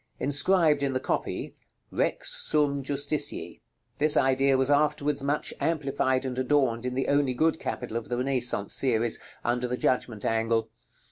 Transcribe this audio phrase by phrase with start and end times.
[0.19, 1.53] Inscribed in the copy,
[1.91, 3.61] "REX SUM JUSTICIE."
[3.99, 8.17] This idea was afterwards much amplified and adorned in the only good capital of the
[8.17, 10.71] Renaissance series, under the Judgment angle.